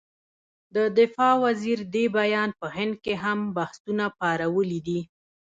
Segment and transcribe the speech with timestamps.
[0.75, 4.99] د دفاع وزیر دې بیان په هند کې هم بحثونه پارولي دي.